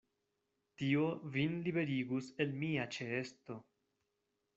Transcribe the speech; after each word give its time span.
Tio 0.81 1.03
vin 1.35 1.53
liberigus 1.67 2.31
el 2.45 2.55
mia 2.63 2.87
ĉeesto. 2.97 3.59